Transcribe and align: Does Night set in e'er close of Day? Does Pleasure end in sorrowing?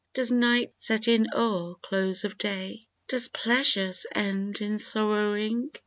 Does 0.15 0.31
Night 0.31 0.73
set 0.77 1.07
in 1.07 1.27
e'er 1.37 1.75
close 1.79 2.23
of 2.23 2.35
Day? 2.35 2.87
Does 3.07 3.29
Pleasure 3.29 3.91
end 4.15 4.59
in 4.59 4.79
sorrowing? 4.79 5.69